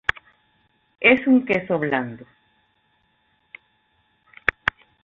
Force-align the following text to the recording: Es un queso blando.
Es 0.99 1.27
un 1.27 1.45
queso 1.45 1.77
blando. 1.77 2.25